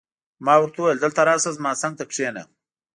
[0.45, 2.43] ما ورته وویل: دلته راشه، زما څنګ ته کښېنه.